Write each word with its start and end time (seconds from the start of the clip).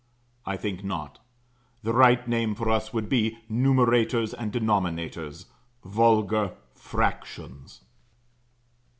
I 0.47 0.57
think 0.57 0.83
not. 0.83 1.19
The 1.83 1.93
right 1.93 2.27
name 2.27 2.55
for 2.55 2.71
us 2.71 2.91
would 2.91 3.07
be 3.07 3.37
numerators 3.51 4.33
and 4.35 4.51
denominators. 4.51 5.45
Vulgar 5.85 6.53
Fractions. 6.73 7.81